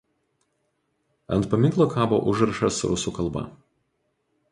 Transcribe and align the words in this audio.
Ant 1.35 1.47
paminklo 1.51 1.87
kabo 1.91 2.19
užrašas 2.31 2.81
rusų 2.93 3.13
kalba. 3.19 3.45